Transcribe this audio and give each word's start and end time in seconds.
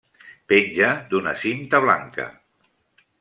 Penja 0.53 0.87
d'una 1.11 1.33
cinta 1.43 1.83
blanca. 1.87 2.25